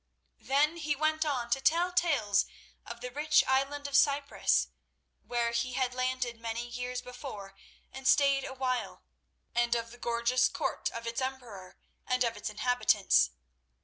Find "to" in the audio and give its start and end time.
1.51-1.61